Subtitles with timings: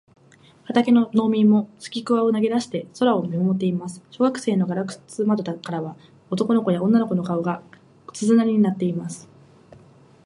[0.65, 4.01] 畑の農民もすきくわを投げだして空を見まもっています。
[4.09, 5.95] 小学校のガラス窓からは、
[6.31, 7.61] 男の子や女の子の顔が、
[8.11, 9.29] 鈴なりになっています。